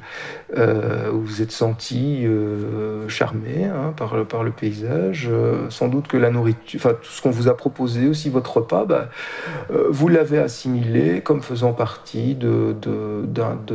[0.58, 5.28] Euh, vous êtes senti euh, charmé hein, par, le, paysage.
[5.30, 8.58] Euh, sans doute que la nourriture, enfin tout ce qu'on vous a proposé, aussi votre
[8.58, 9.10] repas, bah,
[9.90, 12.74] vous l'avez assimilé comme faisant partie de,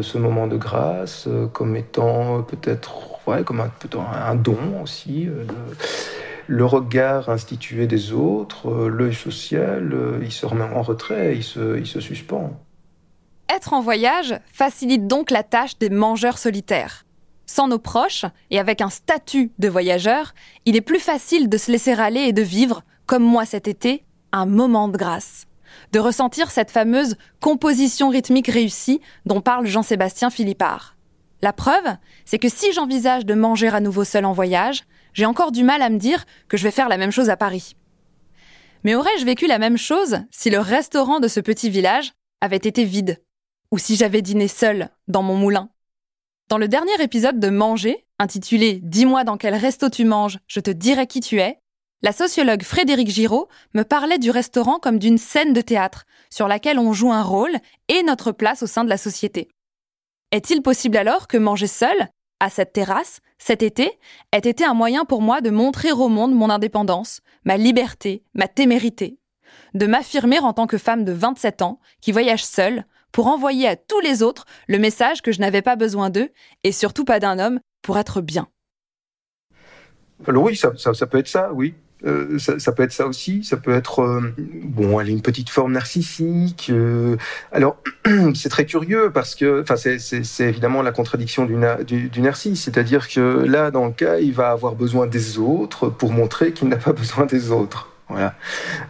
[0.01, 5.29] ce moment de grâce, comme étant peut-être comme un, don aussi.
[6.49, 11.45] Le regard institué des autres, euh, l'œil social, euh, il se remet en retrait, il
[11.45, 12.59] se, il se suspend.
[13.55, 17.05] Être en voyage facilite donc la tâche des mangeurs solitaires.
[17.45, 20.35] Sans nos proches et avec un statut de voyageur,
[20.65, 24.05] il est plus facile de se laisser aller et de vivre, comme moi cet été,
[24.33, 25.47] un moment de grâce.
[25.93, 30.97] De ressentir cette fameuse composition rythmique réussie dont parle Jean-Sébastien Philippard.
[31.43, 34.85] La preuve, c'est que si j'envisage de manger à nouveau seul en voyage,
[35.19, 37.37] j'ai encore du mal à me dire que je vais faire la même chose à
[37.37, 37.75] Paris.
[38.85, 42.85] Mais aurais-je vécu la même chose si le restaurant de ce petit village avait été
[42.85, 43.21] vide?
[43.73, 45.71] Ou si j'avais dîné seul dans mon moulin?
[46.49, 50.71] Dans le dernier épisode de Manger, intitulé Dis-moi dans quel resto tu manges, je te
[50.71, 51.59] dirai qui tu es,
[52.03, 56.79] la sociologue Frédéric Giraud me parlait du restaurant comme d'une scène de théâtre sur laquelle
[56.79, 57.57] on joue un rôle
[57.89, 59.49] et notre place au sein de la société.
[60.31, 62.07] Est-il possible alors que manger seul,
[62.39, 63.99] à cette terrasse, cet été,
[64.33, 68.49] ait été un moyen pour moi de montrer au monde mon indépendance, ma liberté, ma
[68.49, 69.19] témérité,
[69.75, 73.77] de m'affirmer en tant que femme de 27 ans qui voyage seule pour envoyer à
[73.77, 76.31] tous les autres le message que je n'avais pas besoin d'eux
[76.65, 78.49] et surtout pas d'un homme pour être bien.
[80.27, 81.75] Alors oui, ça peut être ça, oui.
[82.07, 85.73] Euh, ça, peut être ça aussi, ça peut être euh, bon, elle une petite forme
[85.73, 86.69] narcissique.
[86.71, 87.17] Euh,
[87.51, 87.77] alors
[88.35, 93.73] c'est très curieux parce que, enfin, c'est évidemment la contradiction du, narcisse, c'est-à-dire que là,
[93.73, 97.27] dans le cas, il va avoir besoin des autres pour montrer qu'il n'a pas besoin
[97.27, 97.91] des autres.
[98.09, 98.35] Voilà.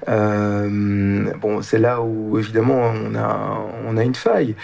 [0.07, 4.55] bon, c'est là où évidemment on a on a une faille.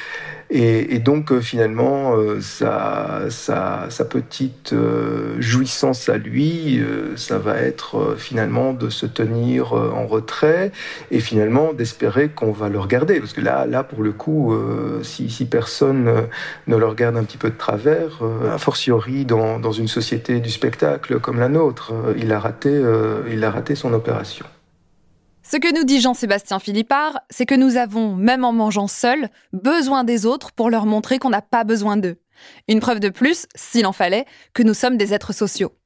[0.57, 6.81] Et, donc euh, finalement, euh, sa, sa, petite euh, jouissance à lui,
[7.17, 10.71] ça va être finalement de se tenir en retrait
[11.11, 13.19] et finalement d'espérer qu'on va le regarder.
[13.19, 14.55] Parce que là, là pour le coup,
[15.03, 16.09] si, si, personne
[16.69, 18.21] ne le regarde un petit peu de travers,
[18.53, 22.81] a fortiori dans, dans une société du spectacle comme la nôtre, il a raté,
[23.29, 24.47] il a raté son opération.
[25.47, 30.03] Ce que nous dit Jean-Sébastien Philippard, c'est que nous avons, même en mangeant seuls, besoin
[30.03, 32.17] des autres pour leur montrer qu'on n'a pas besoin d'eux.
[32.67, 35.77] Une preuve de plus, s'il en fallait, que nous sommes des êtres sociaux.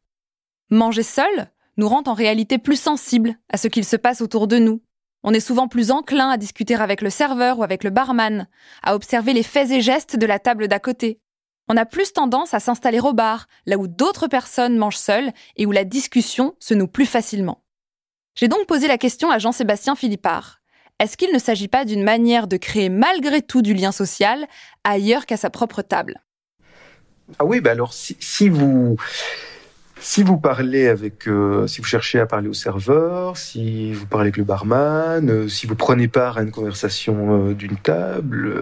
[0.70, 4.58] Manger seul nous rend en réalité plus sensibles à ce qu'il se passe autour de
[4.58, 4.80] nous.
[5.24, 8.46] On est souvent plus enclin à discuter avec le serveur ou avec le barman,
[8.84, 11.18] à observer les faits et gestes de la table d'à côté.
[11.68, 15.66] On a plus tendance à s'installer au bar, là où d'autres personnes mangent seules et
[15.66, 17.64] où la discussion se noue plus facilement.
[18.38, 20.60] J'ai donc posé la question à Jean-Sébastien Philippard.
[21.00, 24.46] Est-ce qu'il ne s'agit pas d'une manière de créer malgré tout du lien social
[24.84, 26.20] ailleurs qu'à sa propre table?
[27.40, 28.96] Ah oui, bah alors si, vous
[29.98, 34.26] si vous parlez avec, euh, si vous cherchez à parler au serveur, si vous parlez
[34.26, 38.54] avec le barman, euh, si vous prenez part à une conversation euh, d'une table,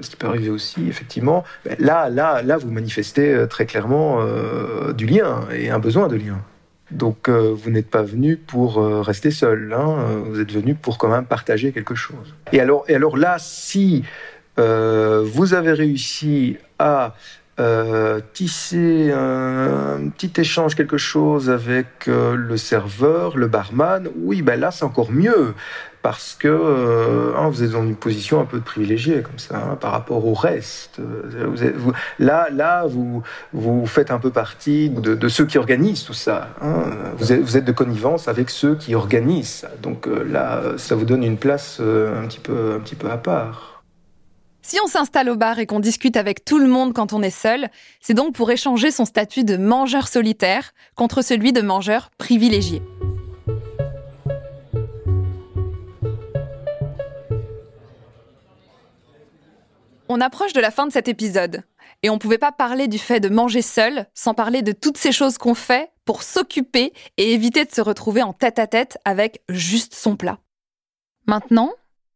[0.00, 4.24] ce qui peut arriver aussi, effectivement, ben là, là, là, vous manifestez très clairement
[4.94, 6.40] du lien et un besoin de lien.
[6.90, 10.74] Donc euh, vous n'êtes pas venu pour euh, rester seul, hein, euh, vous êtes venu
[10.74, 12.34] pour quand même partager quelque chose.
[12.52, 14.04] Et alors, et alors là, si
[14.58, 17.14] vous avez réussi à
[18.32, 24.86] tisser un, petit échange, quelque chose avec le serveur, le barman, oui, ben là c'est
[24.86, 25.52] encore mieux
[26.06, 29.56] parce que euh, hein, vous êtes dans une position un peu de privilégié comme ça
[29.56, 31.00] hein, par rapport au reste.
[31.00, 36.50] Vous là, là, vous vous faites un peu partie de, ceux qui organisent tout ça.
[36.62, 36.84] Hein.
[37.18, 39.70] Vous, êtes, de connivence avec ceux qui organisent ça.
[39.82, 43.10] Donc euh, là, ça vous donne une place euh, un petit peu, un petit peu
[43.10, 43.82] à part.
[44.62, 47.30] Si on s'installe au bar et qu'on discute avec tout le monde quand on est
[47.30, 47.66] seul,
[48.00, 52.80] c'est donc pour échanger son statut de mangeur solitaire contre celui de mangeur privilégié.
[60.08, 61.62] On approche de la fin de cet épisode.
[62.02, 64.98] Et on ne pouvait pas parler du fait de manger seul sans parler de toutes
[64.98, 68.98] ces choses qu'on fait pour s'occuper et éviter de se retrouver en tête à tête
[69.04, 70.38] avec juste son plat.
[71.26, 71.70] Maintenant,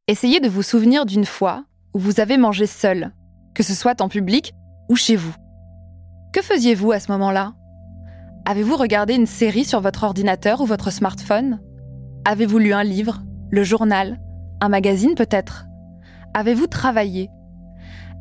[0.07, 3.13] essayez de vous souvenir d'une fois où vous avez mangé seul,
[3.55, 4.55] que ce soit en public
[4.89, 5.35] ou chez vous.
[6.33, 7.55] Que faisiez-vous à ce moment-là?
[8.47, 11.61] Avez-vous regardé une série sur votre ordinateur ou votre smartphone?
[12.25, 14.21] Avez-vous lu un livre, le journal,
[14.61, 15.67] un magazine peut-être?
[16.35, 17.29] Avez-vous travaillé?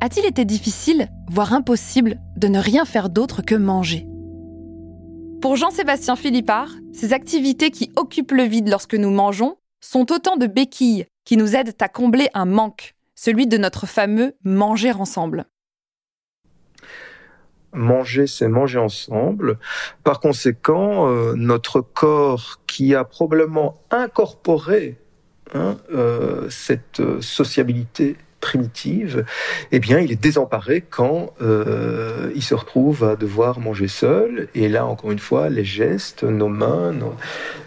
[0.00, 4.06] A-t-il été difficile, voire impossible, de ne rien faire d'autre que manger?
[5.42, 10.46] Pour Jean-Sébastien Philippard, ces activités qui occupent le vide lorsque nous mangeons sont autant de
[10.46, 15.46] béquilles qui nous aident à combler un manque, celui de notre fameux manger ensemble.
[17.72, 19.58] Manger, c'est manger ensemble.
[20.02, 24.98] Par conséquent, euh, notre corps qui a probablement incorporé
[25.54, 29.24] hein, euh, cette euh, sociabilité primitive,
[29.70, 34.48] eh bien, il est désemparé quand euh, il se retrouve à devoir manger seul.
[34.54, 36.94] Et là, encore une fois, les gestes, nos mains,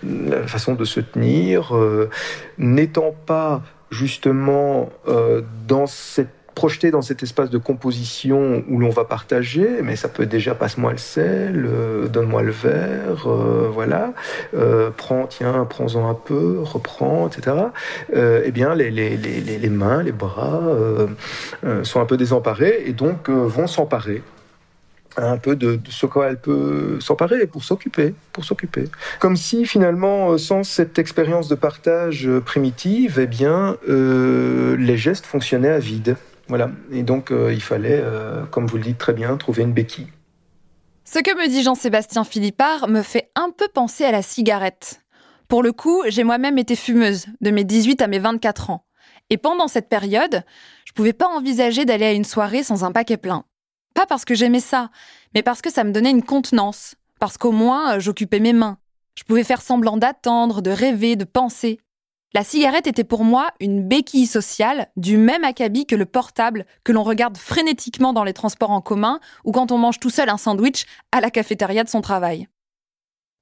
[0.04, 2.10] la façon de se tenir, euh,
[2.58, 9.06] n'étant pas justement euh, dans cette projeté dans cet espace de composition où l'on va
[9.06, 14.14] partager, mais ça peut déjà passe-moi le sel, euh, donne-moi le verre, euh, voilà,
[14.56, 17.58] euh, prends, tiens, prends-en un peu, reprends, etc.
[18.14, 20.62] eh bien, les, mains, les bras
[21.84, 24.22] sont un peu désemparés et donc vont s'emparer
[25.16, 28.86] un peu de, ce quoi elle peut s'emparer pour s'occuper, pour s'occuper.
[29.20, 35.80] Comme si finalement, sans cette expérience de partage primitive, eh bien, les gestes fonctionnaient à
[35.80, 36.16] vide.
[36.48, 36.72] Voilà.
[36.92, 40.08] Et donc, euh, il fallait, euh, comme vous le dites très bien, trouver une béquille.
[41.06, 45.02] Ce que me dit Jean-Sébastien Philippard me fait un peu penser à la cigarette.
[45.48, 48.86] Pour le coup, j'ai moi-même été fumeuse, de mes 18 à mes 24 ans.
[49.30, 50.44] Et pendant cette période,
[50.86, 53.46] je pouvais pas envisager d'aller à une soirée sans un paquet plein.
[53.94, 54.90] Pas parce que j'aimais ça,
[55.34, 56.96] mais parce que ça me donnait une contenance.
[57.20, 58.78] Parce qu'au moins, j'occupais mes mains.
[59.16, 61.80] Je pouvais faire semblant d'attendre, de rêver, de penser.
[62.36, 66.92] La cigarette était pour moi une béquille sociale du même acabit que le portable que
[66.92, 70.38] l'on regarde frénétiquement dans les transports en commun ou quand on mange tout seul un
[70.38, 72.48] sandwich à la cafétéria de son travail.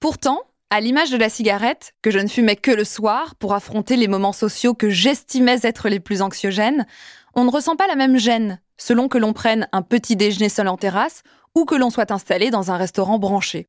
[0.02, 3.96] Pourtant, à l'image de la cigarette, que je ne fumais que le soir pour affronter
[3.96, 6.86] les moments sociaux que j'estimais être les plus anxiogènes,
[7.34, 10.68] on ne ressent pas la même gêne selon que l'on prenne un petit déjeuner seul
[10.68, 11.24] en terrasse
[11.56, 13.68] ou que l'on soit installé dans un restaurant branché.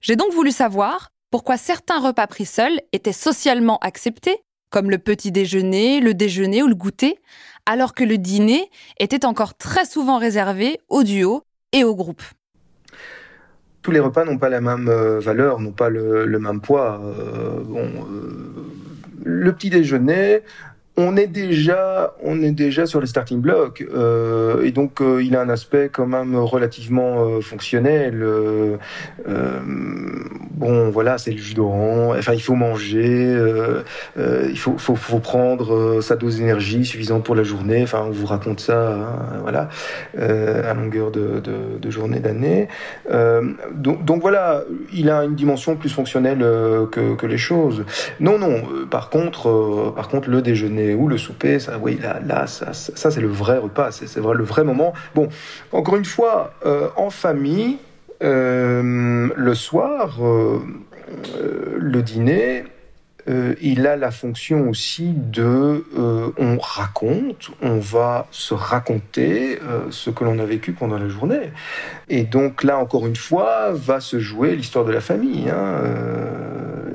[0.00, 4.36] J'ai donc voulu savoir pourquoi certains repas pris seuls étaient socialement acceptés,
[4.70, 7.18] comme le petit déjeuner, le déjeuner ou le goûter,
[7.66, 12.22] alors que le dîner était encore très souvent réservé au duo et au groupe?
[13.82, 17.00] Tous les repas n'ont pas la même euh, valeur, n'ont pas le, même poids.
[17.02, 17.92] Euh, euh,
[19.22, 20.40] le petit déjeuner,
[21.00, 25.36] on est déjà, on est déjà sur les starting blocks euh, et donc euh, il
[25.36, 28.26] a un aspect quand même relativement euh, fonctionnel.
[30.54, 32.16] bon, voilà, c'est le jus d'orange.
[32.18, 33.32] Enfin, il faut manger,
[34.16, 37.82] il faut, faut, prendre sa dose d'énergie suffisante pour la journée.
[37.84, 39.68] Enfin, on vous raconte ça, hein, voilà,
[40.18, 42.66] à longueur de, journée, d'année.
[43.72, 46.40] donc, donc voilà, il a une dimension plus fonctionnelle
[46.90, 47.84] que, que les choses.
[48.18, 48.62] Non, non.
[48.90, 53.20] Par contre, par contre, le déjeuner ou le souper, ça, oui, là, ça, ça, c'est
[53.20, 54.92] le vrai repas, c'est le vrai moment.
[55.14, 55.28] Bon,
[55.72, 57.78] encore une fois, euh, en famille,
[58.22, 60.60] euh, le soir, euh,
[61.78, 62.64] le dîner,
[63.60, 65.84] il a la fonction aussi de,
[66.38, 69.58] on raconte, on va se raconter
[69.90, 71.52] ce que l'on a vécu pendant la journée.
[72.08, 75.82] Et donc là, encore une fois, va se jouer l'histoire de la famille, hein,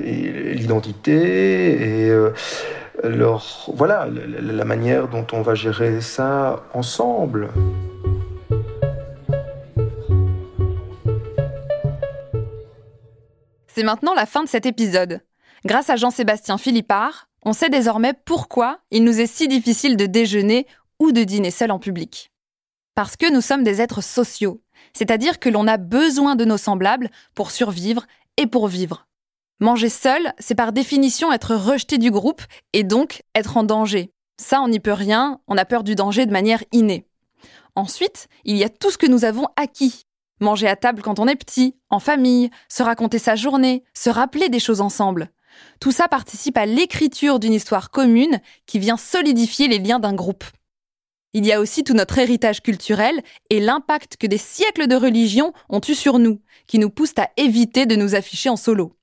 [0.04, 2.12] et l'identité, et
[3.04, 7.50] leur, voilà, la manière dont on va gérer ça ensemble.
[13.68, 15.22] C'est maintenant la fin de cet épisode.
[15.66, 20.68] Grâce à Jean-Sébastien Philippard, on sait désormais pourquoi il nous est si difficile de déjeuner
[21.00, 22.32] ou de dîner seul en public.
[22.96, 24.62] Parce que nous sommes des êtres sociaux,
[24.94, 28.06] c'est-à-dire que l'on a besoin de nos semblables pour survivre
[28.38, 29.08] et pour vivre.
[29.64, 32.42] Manger seul, c'est par définition être rejeté du groupe
[32.74, 34.12] et donc être en danger.
[34.38, 37.08] Ça, on n'y peut rien, on a peur du danger de manière innée.
[37.74, 40.04] Ensuite, il y a tout ce que nous avons acquis.
[40.42, 44.50] Manger à table quand on est petit, en famille, se raconter sa journée, se rappeler
[44.50, 45.30] des choses ensemble.
[45.80, 50.44] Tout ça participe à l'écriture d'une histoire commune qui vient solidifier les liens d'un groupe.
[51.32, 55.54] Il y a aussi tout notre héritage culturel et l'impact que des siècles de religion
[55.70, 58.98] ont eu sur nous, qui nous poussent à éviter de nous afficher en solo.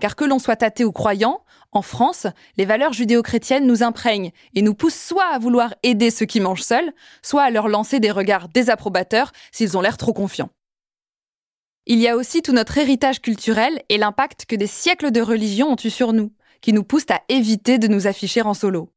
[0.00, 2.26] Car que l'on soit athée ou croyant, en France,
[2.56, 6.62] les valeurs judéo-chrétiennes nous imprègnent et nous poussent soit à vouloir aider ceux qui mangent
[6.62, 6.92] seuls,
[7.22, 10.50] soit à leur lancer des regards désapprobateurs s'ils ont l'air trop confiants.
[11.86, 15.72] Il y a aussi tout notre héritage culturel et l'impact que des siècles de religion
[15.72, 18.90] ont eu sur nous, qui nous poussent à éviter de nous afficher en solo.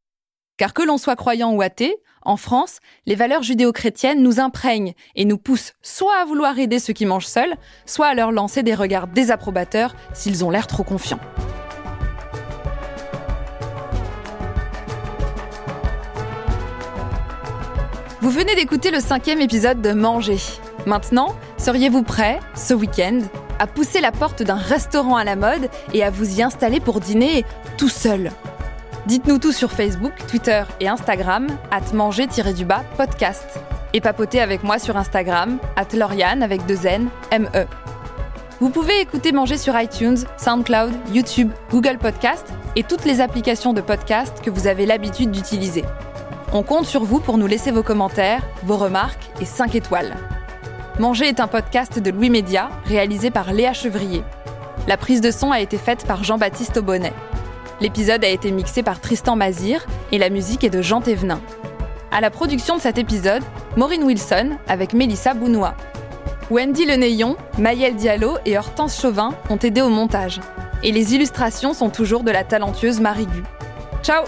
[0.57, 5.25] Car que l'on soit croyant ou athée, en France, les valeurs judéo-chrétiennes nous imprègnent et
[5.25, 8.75] nous poussent soit à vouloir aider ceux qui mangent seuls, soit à leur lancer des
[8.75, 11.19] regards désapprobateurs s'ils ont l'air trop confiants.
[18.21, 20.37] Vous venez d'écouter le cinquième épisode de Manger.
[20.85, 23.19] Maintenant, seriez-vous prêt, ce week-end,
[23.59, 27.01] à pousser la porte d'un restaurant à la mode et à vous y installer pour
[27.01, 27.43] dîner
[27.77, 28.31] tout seul?
[29.05, 33.59] Dites-nous tout sur Facebook, Twitter et Instagram, at manger-du-bas podcast.
[33.91, 37.65] Et papotez avec moi sur Instagram, at Lauriane avec deux N, M-E.
[38.61, 42.47] Vous pouvez écouter Manger sur iTunes, SoundCloud, YouTube, Google Podcast
[42.77, 45.83] et toutes les applications de podcast que vous avez l'habitude d'utiliser.
[46.53, 50.15] On compte sur vous pour nous laisser vos commentaires, vos remarques et 5 étoiles.
[50.97, 54.23] Manger est un podcast de Louis Média, réalisé par Léa Chevrier.
[54.87, 57.13] La prise de son a été faite par Jean-Baptiste Aubonnet.
[57.81, 61.41] L'épisode a été mixé par Tristan Mazir et la musique est de Jean Thévenin.
[62.11, 63.43] À la production de cet épisode,
[63.75, 65.75] Maureen Wilson avec Mélissa Bounois.
[66.51, 70.39] Wendy Lenéillon, Maëlle Diallo et Hortense Chauvin ont aidé au montage.
[70.83, 73.43] Et les illustrations sont toujours de la talentueuse Marie Gu.
[74.03, 74.23] Ciao